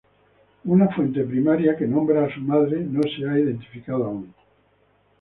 Una 0.65 0.87
fuente 0.87 1.21
primaria 1.25 1.77
que 1.77 1.85
nombra 1.85 2.25
a 2.25 2.33
su 2.33 2.39
madre 2.41 2.79
no 2.79 3.01
se 3.03 3.29
ha 3.29 3.37
identificado 3.37 4.05
aún. 4.05 4.33